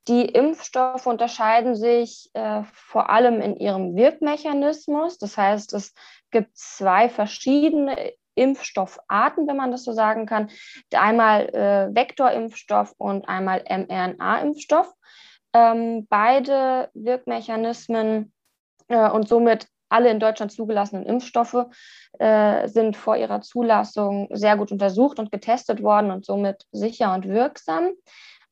Die 0.06 0.26
Impfstoffe 0.26 1.06
unterscheiden 1.06 1.74
sich 1.74 2.30
äh, 2.34 2.62
vor 2.72 3.10
allem 3.10 3.40
in 3.40 3.56
ihrem 3.56 3.96
Wirkmechanismus. 3.96 5.18
Das 5.18 5.36
heißt, 5.36 5.72
es 5.72 5.94
gibt 6.30 6.56
zwei 6.56 7.08
verschiedene 7.08 8.12
Impfstoffarten, 8.34 9.46
wenn 9.48 9.56
man 9.56 9.70
das 9.70 9.84
so 9.84 9.92
sagen 9.92 10.26
kann. 10.26 10.50
Einmal 10.92 11.48
äh, 11.48 11.94
Vektorimpfstoff 11.94 12.94
und 12.98 13.28
einmal 13.28 13.64
mRNA-Impfstoff. 13.68 14.92
Ähm, 15.54 16.06
beide 16.08 16.90
Wirkmechanismen 16.94 18.32
äh, 18.88 19.08
und 19.08 19.28
somit 19.28 19.68
alle 19.88 20.10
in 20.10 20.18
Deutschland 20.18 20.50
zugelassenen 20.50 21.06
Impfstoffe 21.06 21.66
äh, 22.18 22.68
sind 22.68 22.96
vor 22.96 23.16
ihrer 23.16 23.40
Zulassung 23.40 24.28
sehr 24.32 24.56
gut 24.56 24.72
untersucht 24.72 25.18
und 25.20 25.30
getestet 25.30 25.82
worden 25.82 26.10
und 26.10 26.26
somit 26.26 26.66
sicher 26.72 27.14
und 27.14 27.28
wirksam. 27.28 27.92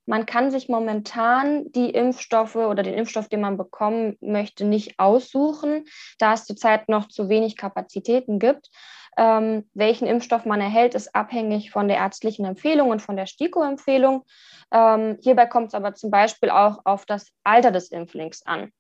Man 0.06 0.26
kann 0.26 0.50
sich 0.50 0.68
momentan 0.68 1.70
die 1.72 1.90
Impfstoffe 1.90 2.56
oder 2.56 2.82
den 2.82 2.94
Impfstoff, 2.94 3.28
den 3.28 3.40
man 3.40 3.56
bekommen 3.56 4.16
möchte, 4.20 4.64
nicht 4.64 4.98
aussuchen, 4.98 5.84
da 6.18 6.34
es 6.34 6.44
zurzeit 6.44 6.88
noch 6.88 7.08
zu 7.08 7.28
wenig 7.28 7.56
Kapazitäten 7.56 8.38
gibt. 8.38 8.70
Ähm, 9.16 9.68
welchen 9.74 10.06
Impfstoff 10.06 10.46
man 10.46 10.60
erhält, 10.60 10.94
ist 10.94 11.14
abhängig 11.14 11.70
von 11.70 11.88
der 11.88 11.98
ärztlichen 11.98 12.44
Empfehlung 12.44 12.90
und 12.90 13.02
von 13.02 13.16
der 13.16 13.26
STIKO-Empfehlung. 13.26 14.24
Ähm, 14.72 15.18
hierbei 15.22 15.46
kommt 15.46 15.68
es 15.68 15.74
aber 15.74 15.94
zum 15.94 16.10
Beispiel 16.10 16.50
auch 16.50 16.80
auf 16.84 17.04
das 17.04 17.30
Alter 17.44 17.70
des 17.70 17.90
Impflings 17.90 18.44
an. 18.46 18.72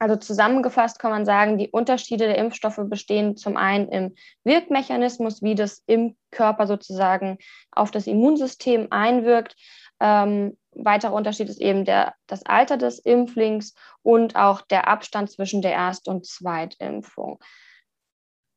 Also 0.00 0.16
zusammengefasst 0.16 0.98
kann 0.98 1.10
man 1.10 1.26
sagen, 1.26 1.58
die 1.58 1.68
Unterschiede 1.68 2.26
der 2.26 2.38
Impfstoffe 2.38 2.80
bestehen 2.84 3.36
zum 3.36 3.58
einen 3.58 3.88
im 3.88 4.14
Wirkmechanismus, 4.44 5.42
wie 5.42 5.54
das 5.54 5.82
im 5.86 6.16
Körper 6.30 6.66
sozusagen 6.66 7.36
auf 7.70 7.90
das 7.90 8.06
Immunsystem 8.06 8.88
einwirkt. 8.90 9.56
Ähm, 10.00 10.56
weiterer 10.72 11.12
Unterschied 11.12 11.50
ist 11.50 11.60
eben 11.60 11.84
der, 11.84 12.14
das 12.26 12.46
Alter 12.46 12.78
des 12.78 12.98
Impflings 12.98 13.74
und 14.02 14.36
auch 14.36 14.62
der 14.62 14.88
Abstand 14.88 15.30
zwischen 15.30 15.60
der 15.60 15.72
Erst- 15.72 16.08
und 16.08 16.24
Zweitimpfung. 16.24 17.38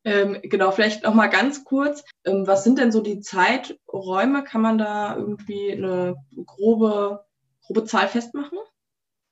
Ähm, 0.05 0.39
genau, 0.43 0.71
vielleicht 0.71 1.03
noch 1.03 1.13
mal 1.13 1.27
ganz 1.27 1.63
kurz. 1.63 2.03
Ähm, 2.25 2.45
was 2.45 2.63
sind 2.63 2.77
denn 2.77 2.91
so 2.91 3.01
die 3.01 3.21
Zeiträume? 3.21 4.43
Kann 4.43 4.61
man 4.61 4.77
da 4.77 5.15
irgendwie 5.15 5.71
eine 5.71 6.15
grobe, 6.45 7.25
grobe 7.65 7.85
Zahl 7.85 8.07
festmachen? 8.07 8.57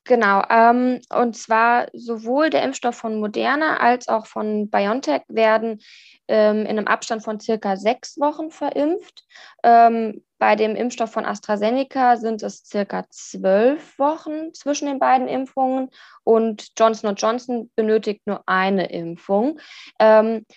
Genau, 0.06 0.44
ähm, 0.50 1.00
und 1.14 1.38
zwar 1.38 1.88
sowohl 1.94 2.50
der 2.50 2.64
Impfstoff 2.64 2.96
von 2.96 3.20
Moderna 3.20 3.78
als 3.78 4.08
auch 4.08 4.26
von 4.26 4.70
BioNTech 4.70 5.22
werden 5.28 5.80
ähm, 6.28 6.62
in 6.62 6.70
einem 6.70 6.88
Abstand 6.88 7.24
von 7.24 7.40
circa 7.40 7.78
sechs 7.78 8.18
Wochen 8.18 8.50
verimpft. 8.50 9.26
Ähm, 9.64 10.24
bei 10.42 10.56
dem 10.56 10.76
Impfstoff 10.76 11.12
von 11.12 11.24
AstraZeneca 11.24 12.18
sind 12.18 12.42
es 12.42 12.66
circa 12.66 13.06
zwölf 13.12 14.00
Wochen 14.00 14.56
zwischen 14.56 14.88
den 14.88 14.98
beiden 14.98 15.28
Impfungen 15.28 15.90
und 16.24 16.72
Johnson 16.76 17.14
Johnson 17.14 17.70
benötigt 17.76 18.26
nur 18.26 18.42
eine 18.48 18.90
Impfung. 18.90 19.60
Ähm, 20.00 20.48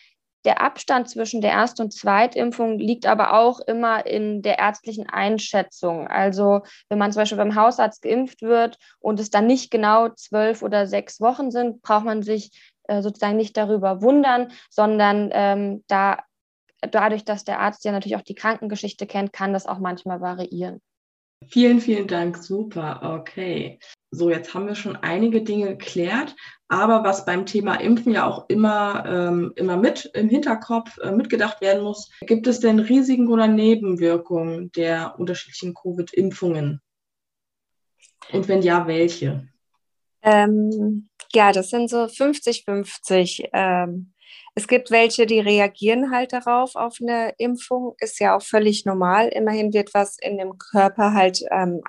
der 0.46 0.62
Abstand 0.62 1.10
zwischen 1.10 1.42
der 1.42 1.50
Erst- 1.50 1.80
und 1.80 1.92
Zweitimpfung 1.92 2.78
liegt 2.78 3.04
aber 3.04 3.34
auch 3.34 3.60
immer 3.60 4.06
in 4.06 4.40
der 4.40 4.58
ärztlichen 4.58 5.06
Einschätzung. 5.06 6.08
Also 6.08 6.62
wenn 6.88 6.96
man 6.98 7.12
zum 7.12 7.20
Beispiel 7.20 7.36
beim 7.36 7.54
Hausarzt 7.54 8.00
geimpft 8.00 8.40
wird 8.40 8.78
und 9.00 9.20
es 9.20 9.28
dann 9.28 9.46
nicht 9.46 9.70
genau 9.70 10.08
zwölf 10.08 10.62
oder 10.62 10.86
sechs 10.86 11.20
Wochen 11.20 11.50
sind, 11.50 11.82
braucht 11.82 12.06
man 12.06 12.22
sich 12.22 12.72
äh, 12.84 13.02
sozusagen 13.02 13.36
nicht 13.36 13.54
darüber 13.58 14.00
wundern, 14.00 14.50
sondern 14.70 15.28
ähm, 15.34 15.84
da, 15.88 16.20
dadurch, 16.90 17.24
dass 17.24 17.44
der 17.44 17.60
Arzt 17.60 17.84
ja 17.84 17.92
natürlich 17.92 18.16
auch 18.16 18.22
die 18.22 18.34
Krankengeschichte 18.34 19.06
kennt, 19.06 19.32
kann 19.32 19.52
das 19.52 19.66
auch 19.66 19.78
manchmal 19.78 20.20
variieren. 20.20 20.80
Vielen, 21.48 21.80
vielen 21.80 22.06
Dank. 22.06 22.38
Super. 22.38 23.00
Okay. 23.02 23.78
So, 24.10 24.30
jetzt 24.30 24.54
haben 24.54 24.66
wir 24.66 24.74
schon 24.74 24.96
einige 24.96 25.42
Dinge 25.42 25.76
geklärt. 25.76 26.34
Aber 26.68 27.04
was 27.04 27.24
beim 27.24 27.46
Thema 27.46 27.74
Impfen 27.74 28.12
ja 28.12 28.26
auch 28.26 28.48
immer, 28.48 29.04
ähm, 29.06 29.52
immer 29.56 29.76
mit 29.76 30.10
im 30.14 30.28
Hinterkopf 30.28 30.98
äh, 30.98 31.12
mitgedacht 31.12 31.60
werden 31.60 31.84
muss, 31.84 32.10
gibt 32.22 32.46
es 32.46 32.60
denn 32.60 32.78
Risiken 32.78 33.28
oder 33.28 33.46
Nebenwirkungen 33.46 34.72
der 34.72 35.18
unterschiedlichen 35.18 35.74
Covid-Impfungen? 35.74 36.80
Und 38.32 38.48
wenn 38.48 38.62
ja, 38.62 38.86
welche? 38.86 39.48
Ähm, 40.22 41.08
ja, 41.32 41.52
das 41.52 41.68
sind 41.70 41.90
so 41.90 42.04
50-50. 42.04 43.48
Ähm, 43.52 44.13
es 44.56 44.68
gibt 44.68 44.90
welche, 44.90 45.26
die 45.26 45.40
reagieren 45.40 46.12
halt 46.12 46.32
darauf, 46.32 46.76
auf 46.76 46.99
eine 47.00 47.34
Impfung. 47.38 47.94
Ist 47.99 48.20
ja 48.20 48.37
auch 48.37 48.42
völlig 48.42 48.84
normal. 48.84 49.28
Immerhin 49.28 49.73
wird 49.73 49.92
was 49.94 50.16
in 50.20 50.38
dem 50.38 50.58
Körper 50.58 51.12
halt 51.12 51.44
ähm, 51.50 51.80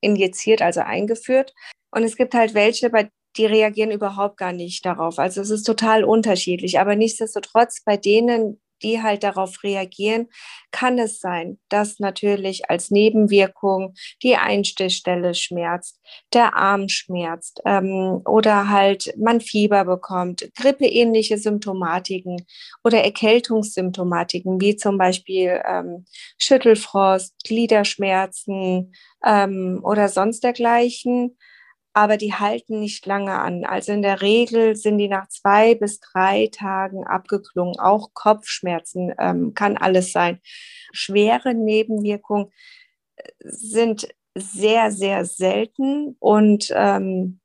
injiziert, 0.00 0.60
also 0.60 0.80
eingeführt. 0.80 1.54
Und 1.90 2.02
es 2.02 2.16
gibt 2.16 2.34
halt 2.34 2.54
welche, 2.54 2.90
bei 2.90 3.08
die 3.36 3.46
reagieren 3.46 3.90
überhaupt 3.90 4.36
gar 4.36 4.52
nicht 4.52 4.84
darauf. 4.86 5.18
Also 5.18 5.40
es 5.40 5.50
ist 5.50 5.64
total 5.64 6.04
unterschiedlich. 6.04 6.78
Aber 6.78 6.94
nichtsdestotrotz, 6.94 7.82
bei 7.84 7.96
denen, 7.96 8.60
die 8.84 9.02
halt 9.02 9.24
darauf 9.24 9.62
reagieren, 9.64 10.28
kann 10.70 10.98
es 10.98 11.20
sein, 11.20 11.58
dass 11.68 11.98
natürlich 11.98 12.70
als 12.70 12.90
Nebenwirkung 12.90 13.94
die 14.22 14.36
Einstichstelle 14.36 15.34
schmerzt, 15.34 16.00
der 16.32 16.54
Arm 16.54 16.88
schmerzt 16.88 17.60
ähm, 17.64 18.20
oder 18.26 18.68
halt 18.68 19.14
man 19.16 19.40
Fieber 19.40 19.84
bekommt, 19.84 20.50
grippeähnliche 20.54 21.38
Symptomatiken 21.38 22.44
oder 22.84 23.02
Erkältungssymptomatiken, 23.02 24.60
wie 24.60 24.76
zum 24.76 24.98
Beispiel 24.98 25.62
ähm, 25.66 26.04
Schüttelfrost, 26.38 27.34
Gliederschmerzen 27.44 28.92
ähm, 29.24 29.80
oder 29.82 30.08
sonst 30.08 30.44
dergleichen 30.44 31.36
aber 31.94 32.16
die 32.16 32.34
halten 32.34 32.80
nicht 32.80 33.06
lange 33.06 33.38
an. 33.38 33.64
Also 33.64 33.92
in 33.92 34.02
der 34.02 34.20
Regel 34.20 34.74
sind 34.74 34.98
die 34.98 35.08
nach 35.08 35.28
zwei 35.28 35.76
bis 35.76 36.00
drei 36.00 36.48
Tagen 36.52 37.06
abgeklungen. 37.06 37.78
Auch 37.78 38.10
Kopfschmerzen 38.14 39.14
ähm, 39.18 39.54
kann 39.54 39.76
alles 39.76 40.12
sein. 40.12 40.40
Schwere 40.92 41.54
Nebenwirkungen 41.54 42.50
äh, 43.16 43.30
sind 43.44 44.08
sehr, 44.34 44.90
sehr 44.90 45.24
selten. 45.24 46.16
Und 46.18 46.72
ähm, 46.74 47.38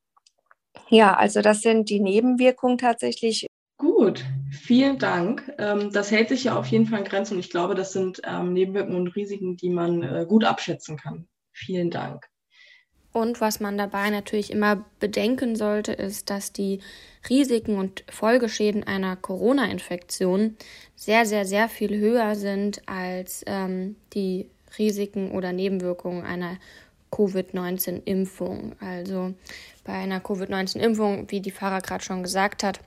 ja, 0.89 1.15
also 1.15 1.41
das 1.41 1.61
sind 1.61 1.89
die 1.89 1.99
Nebenwirkungen 1.99 2.79
tatsächlich. 2.79 3.45
Gut, 3.77 4.25
vielen 4.51 4.97
Dank. 4.97 5.53
Ähm, 5.59 5.91
das 5.91 6.09
hält 6.09 6.29
sich 6.29 6.45
ja 6.45 6.57
auf 6.57 6.65
jeden 6.65 6.87
Fall 6.87 6.99
in 6.99 7.05
Grenzen 7.05 7.35
und 7.35 7.39
ich 7.39 7.51
glaube, 7.51 7.75
das 7.75 7.93
sind 7.93 8.19
ähm, 8.25 8.53
Nebenwirkungen 8.53 8.99
und 8.99 9.15
Risiken, 9.15 9.57
die 9.57 9.69
man 9.69 10.01
äh, 10.01 10.25
gut 10.27 10.43
abschätzen 10.43 10.97
kann. 10.97 11.27
Vielen 11.51 11.91
Dank. 11.91 12.25
Und 13.11 13.41
was 13.41 13.59
man 13.59 13.77
dabei 13.77 14.09
natürlich 14.09 14.51
immer 14.51 14.85
bedenken 14.99 15.55
sollte, 15.55 15.93
ist, 15.93 16.29
dass 16.29 16.53
die 16.53 16.79
Risiken 17.27 17.77
und 17.77 18.03
Folgeschäden 18.09 18.83
einer 18.83 19.15
Corona-Infektion 19.15 20.55
sehr, 20.95 21.25
sehr, 21.25 21.45
sehr 21.45 21.69
viel 21.69 21.99
höher 21.99 22.35
sind 22.35 22.87
als 22.87 23.43
ähm, 23.47 23.95
die 24.13 24.47
Risiken 24.77 25.31
oder 25.31 25.51
Nebenwirkungen 25.51 26.23
einer 26.23 26.57
Covid-19-Impfung. 27.11 28.73
Also 28.79 29.33
bei 29.83 29.93
einer 29.93 30.19
Covid-19-Impfung, 30.19 31.31
wie 31.31 31.41
die 31.41 31.51
Fahrer 31.51 31.81
gerade 31.81 32.03
schon 32.03 32.21
gesagt 32.21 32.63
hat, 32.63 32.79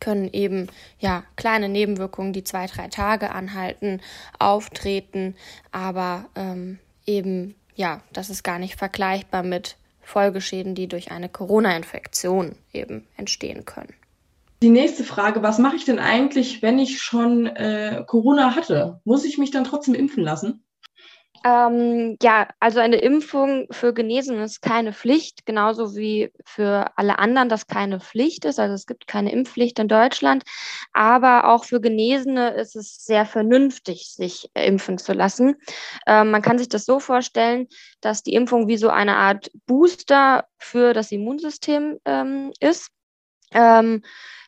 können 0.00 0.30
eben 0.32 0.68
ja 0.98 1.24
kleine 1.36 1.68
Nebenwirkungen, 1.68 2.32
die 2.32 2.44
zwei, 2.44 2.66
drei 2.66 2.88
Tage 2.88 3.30
anhalten, 3.30 4.00
auftreten, 4.38 5.36
aber 5.70 6.24
ähm, 6.34 6.78
eben 7.06 7.54
ja, 7.74 8.00
das 8.12 8.30
ist 8.30 8.42
gar 8.42 8.58
nicht 8.58 8.76
vergleichbar 8.76 9.42
mit 9.42 9.76
Folgeschäden, 10.02 10.74
die 10.74 10.88
durch 10.88 11.10
eine 11.10 11.28
Corona-Infektion 11.28 12.56
eben 12.72 13.06
entstehen 13.16 13.64
können. 13.64 13.94
Die 14.62 14.70
nächste 14.70 15.02
Frage, 15.02 15.42
was 15.42 15.58
mache 15.58 15.76
ich 15.76 15.84
denn 15.84 15.98
eigentlich, 15.98 16.62
wenn 16.62 16.78
ich 16.78 17.00
schon 17.00 17.46
äh, 17.46 18.04
Corona 18.06 18.54
hatte? 18.54 19.00
Muss 19.04 19.24
ich 19.24 19.36
mich 19.36 19.50
dann 19.50 19.64
trotzdem 19.64 19.94
impfen 19.94 20.22
lassen? 20.22 20.61
Ähm, 21.44 22.16
ja, 22.22 22.48
also 22.60 22.78
eine 22.78 22.96
Impfung 22.96 23.66
für 23.70 23.92
Genesene 23.92 24.44
ist 24.44 24.62
keine 24.62 24.92
Pflicht, 24.92 25.44
genauso 25.44 25.96
wie 25.96 26.32
für 26.44 26.90
alle 26.96 27.18
anderen 27.18 27.48
das 27.48 27.66
keine 27.66 27.98
Pflicht 28.00 28.44
ist. 28.44 28.60
Also 28.60 28.74
es 28.74 28.86
gibt 28.86 29.06
keine 29.06 29.32
Impfpflicht 29.32 29.78
in 29.78 29.88
Deutschland, 29.88 30.44
aber 30.92 31.48
auch 31.48 31.64
für 31.64 31.80
Genesene 31.80 32.50
ist 32.50 32.76
es 32.76 33.04
sehr 33.04 33.26
vernünftig, 33.26 34.12
sich 34.14 34.50
impfen 34.54 34.98
zu 34.98 35.12
lassen. 35.12 35.56
Ähm, 36.06 36.30
man 36.30 36.42
kann 36.42 36.58
sich 36.58 36.68
das 36.68 36.84
so 36.84 37.00
vorstellen, 37.00 37.66
dass 38.00 38.22
die 38.22 38.34
Impfung 38.34 38.68
wie 38.68 38.76
so 38.76 38.90
eine 38.90 39.16
Art 39.16 39.50
Booster 39.66 40.44
für 40.58 40.92
das 40.92 41.10
Immunsystem 41.10 41.98
ähm, 42.04 42.52
ist. 42.60 42.90
Ähm, 43.54 44.02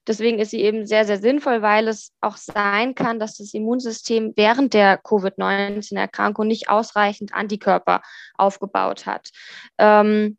Deswegen 0.06 0.38
ist 0.38 0.50
sie 0.50 0.60
eben 0.60 0.86
sehr, 0.86 1.06
sehr 1.06 1.18
sinnvoll, 1.18 1.62
weil 1.62 1.88
es 1.88 2.12
auch 2.20 2.36
sein 2.36 2.94
kann, 2.94 3.18
dass 3.18 3.38
das 3.38 3.54
Immunsystem 3.54 4.34
während 4.36 4.74
der 4.74 4.98
Covid-19-Erkrankung 4.98 6.46
nicht 6.46 6.68
ausreichend 6.68 7.32
Antikörper 7.34 8.02
aufgebaut 8.34 9.06
hat. 9.06 9.30
Ähm, 9.78 10.36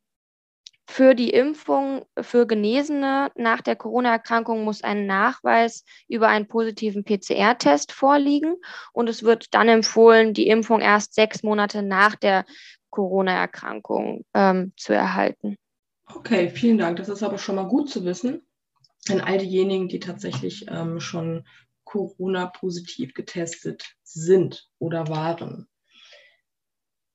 für 0.88 1.16
die 1.16 1.32
Impfung 1.32 2.06
für 2.22 2.46
Genesene 2.46 3.32
nach 3.34 3.62
der 3.62 3.76
Corona-Erkrankung 3.76 4.64
muss 4.64 4.84
ein 4.84 5.08
Nachweis 5.08 5.84
über 6.08 6.28
einen 6.28 6.48
positiven 6.48 7.04
PCR-Test 7.04 7.92
vorliegen 7.92 8.58
und 8.94 9.10
es 9.10 9.24
wird 9.24 9.56
dann 9.56 9.68
empfohlen, 9.68 10.36
die 10.36 10.48
Impfung 10.48 10.82
erst 10.82 11.16
sechs 11.16 11.42
Monate 11.42 11.82
nach 11.82 12.16
der 12.16 12.46
Corona-Erkrankung 12.92 14.26
ähm, 14.36 14.74
zu 14.78 14.94
erhalten. 14.94 15.58
Okay, 16.14 16.50
vielen 16.50 16.78
Dank. 16.78 16.98
Das 16.98 17.10
ist 17.10 17.24
aber 17.24 17.40
schon 17.40 17.56
mal 17.56 17.68
gut 17.68 17.90
zu 17.90 18.06
wissen 18.06 18.44
an 19.10 19.22
all 19.22 19.38
diejenigen, 19.38 19.88
die 19.88 20.00
tatsächlich 20.00 20.66
ähm, 20.70 21.00
schon 21.00 21.46
Corona-positiv 21.84 23.14
getestet 23.14 23.96
sind 24.04 24.70
oder 24.80 25.08
waren. 25.08 25.68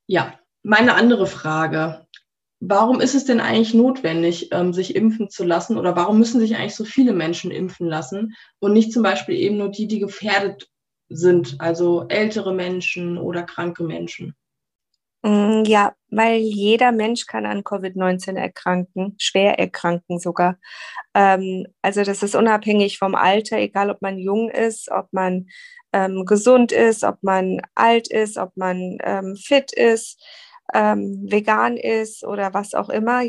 Ja, 0.07 0.39
meine 0.63 0.95
andere 0.95 1.27
Frage. 1.27 2.07
warum 2.61 3.01
ist 3.01 3.15
es 3.15 3.25
denn 3.25 3.41
eigentlich 3.41 3.75
notwendig, 3.75 4.51
ähm, 4.53 4.73
sich 4.73 4.95
impfen 4.95 5.31
zu 5.31 5.45
lassen 5.45 5.79
oder 5.79 5.97
warum 5.97 6.19
müssen 6.19 6.41
sich 6.41 6.57
eigentlich 6.57 6.75
so 6.77 6.85
viele 6.85 7.13
Menschen 7.15 7.51
impfen 7.51 7.89
lassen 7.89 8.35
und 8.59 8.75
nicht 8.75 8.93
zum 8.93 9.03
Beispiel 9.03 9.37
eben 9.37 9.57
nur 9.57 9.71
die, 9.71 9.89
die 9.89 9.99
gefährdet 9.99 10.69
sind, 11.09 11.57
also 11.61 12.07
ältere 12.09 12.55
Menschen 12.55 13.19
oder 13.19 13.43
kranke 13.43 13.83
Menschen? 13.83 14.37
Mm, 15.23 15.65
ja, 15.67 15.93
weil 16.11 16.39
jeder 16.39 16.93
Mensch 16.93 17.27
kann 17.27 17.47
an 17.47 17.63
Covid-19 17.63 18.37
erkranken, 18.37 19.17
schwer 19.19 19.59
erkranken 19.59 20.19
sogar. 20.19 20.59
Ähm, 21.15 21.67
also 21.83 22.05
das 22.05 22.23
ist 22.23 22.35
unabhängig 22.35 22.99
vom 22.99 23.15
Alter, 23.15 23.59
egal 23.59 23.91
ob 23.91 24.01
man 24.03 24.19
jung 24.19 24.51
ist, 24.51 24.91
ob 24.91 25.09
man 25.13 25.47
ähm, 25.93 26.25
gesund 26.25 26.73
ist, 26.73 27.05
ob 27.05 27.23
man 27.23 27.61
alt 27.75 28.09
ist, 28.09 28.39
ob 28.39 28.57
man 28.57 28.99
ähm, 29.05 29.37
fit 29.37 29.73
ist 29.73 30.23
ähm, 30.75 31.27
vegan 31.29 31.77
ist 31.77 32.25
oder 32.25 32.55
was 32.55 32.75
auch 32.75 32.89
immer. 32.89 33.23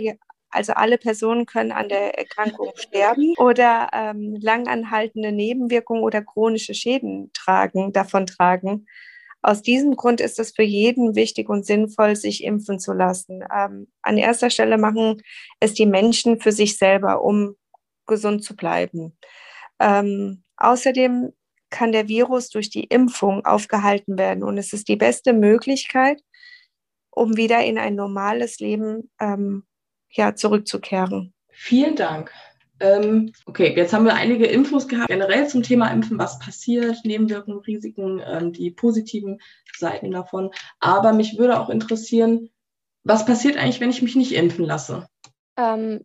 Also 0.49 0.73
alle 0.73 0.97
Personen 0.97 1.45
können 1.45 1.71
an 1.71 1.89
der 1.89 2.17
Erkrankung 2.17 2.71
sterben 2.75 3.35
oder 3.37 3.89
ähm, 3.93 4.37
langanhaltende 4.41 5.31
Nebenwirkungen 5.31 6.03
oder 6.03 6.21
chronische 6.21 6.73
Schäden 6.73 7.31
tragen, 7.33 7.93
davon 7.93 8.25
tragen. 8.25 8.85
Aus 9.41 9.61
diesem 9.61 9.95
Grund 9.95 10.21
ist 10.21 10.39
es 10.39 10.51
für 10.51 10.63
jeden 10.63 11.15
wichtig 11.15 11.49
und 11.49 11.65
sinnvoll, 11.65 12.15
sich 12.15 12.43
impfen 12.43 12.79
zu 12.79 12.93
lassen. 12.93 13.43
Ähm, 13.55 13.87
an 14.01 14.17
erster 14.17 14.49
Stelle 14.49 14.77
machen 14.77 15.21
es 15.59 15.73
die 15.73 15.87
Menschen 15.87 16.39
für 16.39 16.51
sich 16.51 16.77
selber, 16.77 17.23
um 17.23 17.55
gesund 18.05 18.43
zu 18.43 18.55
bleiben. 18.55 19.17
Ähm, 19.79 20.43
außerdem 20.57 21.33
kann 21.71 21.91
der 21.91 22.07
Virus 22.07 22.49
durch 22.49 22.69
die 22.69 22.83
Impfung 22.83 23.45
aufgehalten 23.45 24.17
werden 24.17 24.43
und 24.43 24.57
es 24.57 24.73
ist 24.73 24.87
die 24.89 24.97
beste 24.97 25.33
Möglichkeit, 25.33 26.21
um 27.09 27.37
wieder 27.37 27.63
in 27.63 27.77
ein 27.77 27.95
normales 27.95 28.59
Leben 28.59 29.09
ähm, 29.19 29.65
ja, 30.11 30.35
zurückzukehren. 30.35 31.33
Vielen 31.49 31.95
Dank. 31.95 32.31
Ähm, 32.81 33.31
okay, 33.45 33.73
jetzt 33.75 33.93
haben 33.93 34.05
wir 34.05 34.15
einige 34.15 34.45
Infos 34.45 34.87
gehabt, 34.87 35.09
generell 35.09 35.47
zum 35.47 35.61
Thema 35.61 35.91
Impfen, 35.91 36.17
was 36.17 36.39
passiert, 36.39 36.97
Nebenwirkungen, 37.05 37.59
Risiken, 37.59 38.21
ähm, 38.25 38.51
die 38.53 38.71
positiven 38.71 39.39
Seiten 39.77 40.11
davon. 40.11 40.49
Aber 40.79 41.13
mich 41.13 41.37
würde 41.37 41.59
auch 41.59 41.69
interessieren, 41.69 42.49
was 43.03 43.25
passiert 43.25 43.57
eigentlich, 43.57 43.79
wenn 43.79 43.91
ich 43.91 44.01
mich 44.01 44.15
nicht 44.15 44.33
impfen 44.33 44.65
lasse? 44.65 45.07
Ähm, 45.57 46.01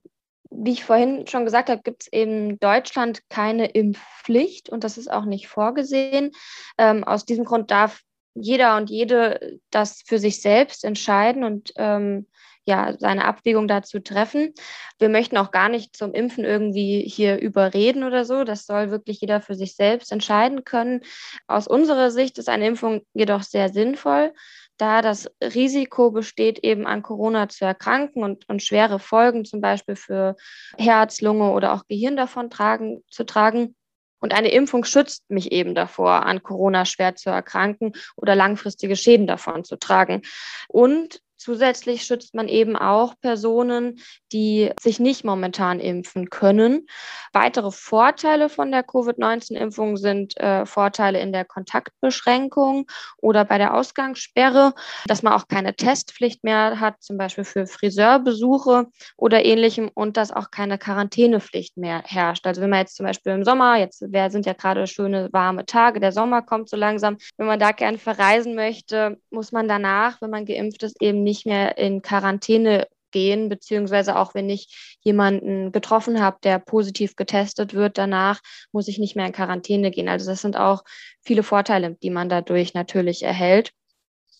wie 0.50 0.72
ich 0.72 0.84
vorhin 0.84 1.26
schon 1.26 1.44
gesagt 1.44 1.70
habe, 1.70 1.82
gibt 1.82 2.02
es 2.02 2.08
in 2.08 2.58
Deutschland 2.58 3.22
keine 3.28 3.66
Impfpflicht 3.66 4.68
und 4.68 4.84
das 4.84 4.98
ist 4.98 5.10
auch 5.10 5.24
nicht 5.24 5.48
vorgesehen. 5.48 6.30
Ähm, 6.78 7.04
aus 7.04 7.24
diesem 7.24 7.44
Grund 7.44 7.70
darf 7.70 8.02
jeder 8.36 8.76
und 8.76 8.90
jede 8.90 9.58
das 9.70 10.02
für 10.06 10.18
sich 10.18 10.40
selbst 10.40 10.84
entscheiden 10.84 11.44
und 11.44 11.72
ähm, 11.76 12.26
ja, 12.66 12.94
seine 12.98 13.24
Abwägung 13.24 13.68
dazu 13.68 14.00
treffen. 14.00 14.52
Wir 14.98 15.08
möchten 15.08 15.36
auch 15.36 15.52
gar 15.52 15.68
nicht 15.68 15.96
zum 15.96 16.12
Impfen 16.12 16.44
irgendwie 16.44 17.02
hier 17.08 17.38
überreden 17.38 18.02
oder 18.02 18.24
so. 18.24 18.42
Das 18.42 18.66
soll 18.66 18.90
wirklich 18.90 19.20
jeder 19.20 19.40
für 19.40 19.54
sich 19.54 19.76
selbst 19.76 20.10
entscheiden 20.10 20.64
können. 20.64 21.02
Aus 21.46 21.68
unserer 21.68 22.10
Sicht 22.10 22.38
ist 22.38 22.48
eine 22.48 22.66
Impfung 22.66 23.02
jedoch 23.14 23.44
sehr 23.44 23.68
sinnvoll, 23.68 24.32
da 24.78 25.00
das 25.00 25.30
Risiko 25.40 26.10
besteht, 26.10 26.58
eben 26.58 26.86
an 26.86 27.02
Corona 27.02 27.48
zu 27.48 27.64
erkranken 27.64 28.24
und, 28.24 28.48
und 28.48 28.62
schwere 28.62 28.98
Folgen 28.98 29.44
zum 29.44 29.60
Beispiel 29.60 29.96
für 29.96 30.34
Herz, 30.76 31.20
Lunge 31.20 31.52
oder 31.52 31.72
auch 31.72 31.86
Gehirn 31.86 32.16
davon 32.16 32.50
tragen, 32.50 33.02
zu 33.08 33.24
tragen 33.24 33.76
und 34.20 34.34
eine 34.34 34.50
Impfung 34.50 34.84
schützt 34.84 35.28
mich 35.30 35.52
eben 35.52 35.74
davor, 35.74 36.24
an 36.26 36.42
Corona 36.42 36.84
schwer 36.84 37.16
zu 37.16 37.30
erkranken 37.30 37.92
oder 38.16 38.34
langfristige 38.34 38.96
Schäden 38.96 39.26
davon 39.26 39.64
zu 39.64 39.76
tragen. 39.76 40.22
Und 40.68 41.20
Zusätzlich 41.46 42.02
schützt 42.02 42.34
man 42.34 42.48
eben 42.48 42.74
auch 42.74 43.14
Personen, 43.20 44.00
die 44.32 44.72
sich 44.80 44.98
nicht 44.98 45.22
momentan 45.22 45.78
impfen 45.78 46.28
können. 46.28 46.88
Weitere 47.32 47.70
Vorteile 47.70 48.48
von 48.48 48.72
der 48.72 48.82
Covid-19-Impfung 48.82 49.96
sind 49.96 50.36
äh, 50.40 50.66
Vorteile 50.66 51.20
in 51.20 51.32
der 51.32 51.44
Kontaktbeschränkung 51.44 52.86
oder 53.18 53.44
bei 53.44 53.58
der 53.58 53.74
Ausgangssperre, 53.74 54.74
dass 55.06 55.22
man 55.22 55.34
auch 55.34 55.46
keine 55.46 55.76
Testpflicht 55.76 56.42
mehr 56.42 56.80
hat, 56.80 57.00
zum 57.00 57.16
Beispiel 57.16 57.44
für 57.44 57.68
Friseurbesuche 57.68 58.86
oder 59.16 59.44
ähnlichem 59.44 59.88
und 59.94 60.16
dass 60.16 60.32
auch 60.32 60.50
keine 60.50 60.78
Quarantänepflicht 60.78 61.76
mehr 61.76 62.02
herrscht. 62.04 62.44
Also 62.44 62.60
wenn 62.60 62.70
man 62.70 62.80
jetzt 62.80 62.96
zum 62.96 63.06
Beispiel 63.06 63.30
im 63.30 63.44
Sommer, 63.44 63.78
jetzt 63.78 64.00
sind 64.00 64.46
ja 64.46 64.52
gerade 64.52 64.88
schöne 64.88 65.28
warme 65.32 65.64
Tage, 65.64 66.00
der 66.00 66.10
Sommer 66.10 66.42
kommt 66.42 66.68
so 66.68 66.76
langsam, 66.76 67.18
wenn 67.36 67.46
man 67.46 67.60
da 67.60 67.70
gerne 67.70 67.98
verreisen 67.98 68.56
möchte, 68.56 69.20
muss 69.30 69.52
man 69.52 69.68
danach, 69.68 70.20
wenn 70.20 70.30
man 70.30 70.44
geimpft 70.44 70.82
ist, 70.82 71.00
eben 71.00 71.22
nicht 71.22 71.35
mehr 71.44 71.76
in 71.76 72.00
Quarantäne 72.00 72.86
gehen, 73.10 73.48
beziehungsweise 73.48 74.16
auch 74.16 74.34
wenn 74.34 74.50
ich 74.50 74.98
jemanden 75.00 75.72
getroffen 75.72 76.20
habe, 76.20 76.38
der 76.42 76.58
positiv 76.58 77.16
getestet 77.16 77.74
wird, 77.74 77.98
danach 77.98 78.40
muss 78.72 78.88
ich 78.88 78.98
nicht 78.98 79.16
mehr 79.16 79.26
in 79.26 79.32
Quarantäne 79.32 79.90
gehen. 79.90 80.08
Also 80.08 80.30
das 80.30 80.42
sind 80.42 80.56
auch 80.56 80.84
viele 81.22 81.42
Vorteile, 81.42 81.96
die 82.02 82.10
man 82.10 82.28
dadurch 82.28 82.74
natürlich 82.74 83.22
erhält. 83.22 83.72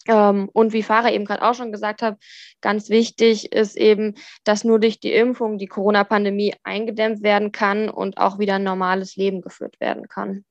Ähm, 0.08 0.48
und 0.52 0.72
wie 0.72 0.82
Farah 0.82 1.10
eben 1.10 1.24
gerade 1.24 1.42
auch 1.42 1.54
schon 1.54 1.72
gesagt 1.72 2.02
hat, 2.02 2.18
ganz 2.60 2.90
wichtig 2.90 3.52
ist 3.52 3.76
eben, 3.76 4.14
dass 4.44 4.64
nur 4.64 4.78
durch 4.78 5.00
die 5.00 5.12
Impfung 5.12 5.58
die 5.58 5.66
Corona-Pandemie 5.66 6.54
eingedämmt 6.62 7.22
werden 7.22 7.52
kann 7.52 7.88
und 7.88 8.18
auch 8.18 8.38
wieder 8.38 8.54
ein 8.54 8.62
normales 8.62 9.16
Leben 9.16 9.40
geführt 9.40 9.80
werden 9.80 10.08
kann. 10.08 10.44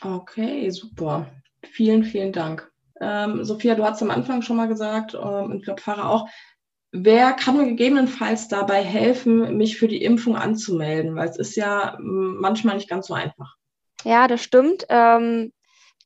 Okay, 0.00 0.70
super. 0.70 1.26
Vielen, 1.62 2.04
vielen 2.04 2.32
Dank. 2.32 2.70
Ähm, 3.00 3.44
Sophia, 3.44 3.74
du 3.74 3.84
hast 3.84 4.02
am 4.02 4.10
Anfang 4.10 4.42
schon 4.42 4.56
mal 4.56 4.68
gesagt, 4.68 5.14
ähm, 5.14 5.44
und 5.44 5.56
ich 5.58 5.64
glaube, 5.64 5.80
Farah 5.80 6.08
auch, 6.08 6.28
wer 6.92 7.32
kann 7.32 7.56
mir 7.56 7.66
gegebenenfalls 7.66 8.48
dabei 8.48 8.82
helfen, 8.82 9.56
mich 9.56 9.78
für 9.78 9.88
die 9.88 10.04
Impfung 10.04 10.36
anzumelden? 10.36 11.16
Weil 11.16 11.28
es 11.28 11.38
ist 11.38 11.56
ja 11.56 11.96
manchmal 12.00 12.76
nicht 12.76 12.88
ganz 12.88 13.08
so 13.08 13.14
einfach. 13.14 13.56
Ja, 14.04 14.28
das 14.28 14.42
stimmt. 14.42 14.86
Ähm, 14.88 15.52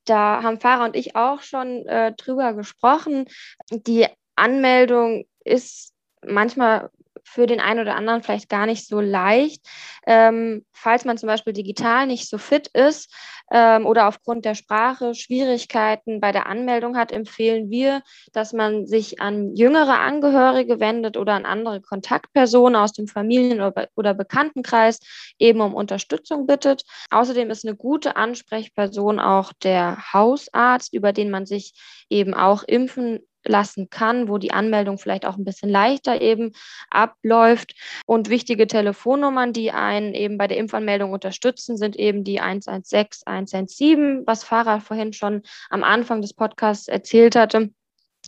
da 0.05 0.43
haben 0.43 0.61
Farah 0.61 0.87
und 0.87 0.97
ich 0.97 1.15
auch 1.17 1.43
schon 1.43 1.87
äh, 1.87 2.13
drüber 2.15 2.55
gesprochen. 2.55 3.27
Die 3.71 4.07
Anmeldung 4.37 5.27
ist 5.45 5.93
manchmal 6.25 6.91
für 7.29 7.47
den 7.47 7.61
einen 7.61 7.81
oder 7.81 7.95
anderen 7.95 8.23
vielleicht 8.23 8.49
gar 8.49 8.67
nicht 8.67 8.87
so 8.87 9.01
leicht. 9.01 9.67
Ähm, 10.07 10.65
falls 10.73 11.05
man 11.05 11.19
zum 11.19 11.27
Beispiel 11.27 11.53
digital 11.53 12.07
nicht 12.07 12.29
so 12.29 12.39
fit 12.39 12.69
ist 12.69 13.15
ähm, 13.53 13.87
oder 13.87 14.09
aufgrund 14.09 14.45
der 14.45 14.55
Sprache 14.55 15.15
Schwierigkeiten 15.15 16.21
bei 16.21 16.33
der 16.33 16.47
Anmeldung 16.47 16.97
hat, 16.97 17.13
empfehlen 17.13 17.71
wir, 17.71 18.03
dass 18.33 18.53
man 18.53 18.87
sich 18.87 19.21
an 19.21 19.55
jüngere 19.55 19.99
Angehörige 19.99 20.81
wendet 20.81 21.17
oder 21.17 21.35
an 21.35 21.45
andere 21.45 21.81
Kontaktpersonen 21.81 22.77
aus 22.77 22.93
dem 22.93 23.07
Familien- 23.07 23.61
oder, 23.95 24.15
Bekanntenkreis 24.15 25.01
eben 25.39 25.61
um 25.61 25.75
Unterstützung 25.75 26.47
bittet. 26.47 26.83
Außerdem 27.11 27.51
ist 27.51 27.67
eine 27.67 27.77
gute 27.77 28.17
Ansprechperson 28.17 29.21
auch 29.21 29.53
der 29.63 30.13
Hausarzt, 30.13 30.95
über 30.95 31.13
den 31.13 31.31
man 31.31 31.47
sich 31.47 31.75
eben 32.09 32.35
auch 32.35 32.63
impfen 32.63 33.21
lassen 33.49 33.91
kann, 33.91 34.29
wo 34.29 34.39
die 34.39 34.53
Anmeldung 34.53 34.99
vielleicht 34.99 35.27
auch 35.27 35.37
ein 35.37 35.45
bisschen 35.45 35.71
leichter 35.71 36.21
eben 36.21 36.53
abläuft. 36.91 37.75
Und 38.07 38.31
wichtige 38.31 38.67
Telefonnummern, 38.67 39.53
die 39.53 39.71
einen 39.71 40.15
eben 40.15 40.39
bei 40.39 40.47
der 40.47 40.59
Impfanmeldung 40.59 41.13
unterstützen, 41.13 41.77
sind 41.77 41.97
eben 41.97 42.25
die 42.25 42.41
116, 42.41 43.27
117, 43.27 44.23
was 44.27 44.45
Farah 44.45 44.81
vorhin 44.81 45.13
schon 45.13 45.43
am 45.71 45.85
Anfang 45.85 46.23
des 46.23 46.35
Podcasts 46.35 46.89
erzählt 46.89 47.37
hatte, 47.37 47.71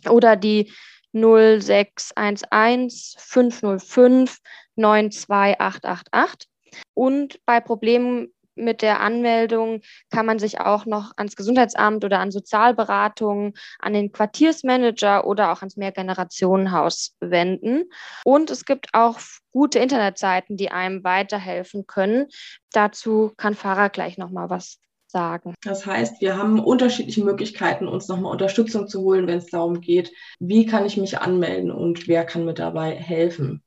oder 0.09 0.35
die 0.35 0.71
0611 1.13 3.15
505 3.17 4.39
92888. 4.75 6.49
Und 6.93 7.39
bei 7.45 7.59
Problemen 7.59 8.33
mit 8.55 8.81
der 8.81 8.99
Anmeldung 8.99 9.81
kann 10.09 10.25
man 10.25 10.39
sich 10.39 10.59
auch 10.59 10.85
noch 10.85 11.11
ans 11.17 11.35
Gesundheitsamt 11.35 12.03
oder 12.03 12.19
an 12.19 12.31
Sozialberatungen, 12.31 13.53
an 13.79 13.93
den 13.93 14.11
Quartiersmanager 14.11 15.25
oder 15.25 15.51
auch 15.51 15.61
ans 15.61 15.77
Mehrgenerationenhaus 15.77 17.15
wenden. 17.19 17.83
Und 18.23 18.49
es 18.49 18.65
gibt 18.65 18.87
auch 18.93 19.19
gute 19.51 19.79
Internetseiten, 19.79 20.57
die 20.57 20.71
einem 20.71 21.03
weiterhelfen 21.03 21.87
können. 21.87 22.27
Dazu 22.71 23.31
kann 23.37 23.55
Farah 23.55 23.89
gleich 23.89 24.17
noch 24.17 24.31
mal 24.31 24.49
was 24.49 24.79
sagen. 25.07 25.53
Das 25.63 25.85
heißt, 25.85 26.21
wir 26.21 26.37
haben 26.37 26.59
unterschiedliche 26.59 27.23
Möglichkeiten, 27.23 27.87
uns 27.87 28.07
nochmal 28.07 28.31
Unterstützung 28.31 28.87
zu 28.87 29.01
holen, 29.01 29.27
wenn 29.27 29.39
es 29.39 29.47
darum 29.47 29.81
geht, 29.81 30.11
wie 30.39 30.65
kann 30.65 30.85
ich 30.85 30.97
mich 30.97 31.19
anmelden 31.19 31.71
und 31.71 32.07
wer 32.07 32.25
kann 32.25 32.45
mir 32.45 32.53
dabei 32.53 32.95
helfen. 32.95 33.61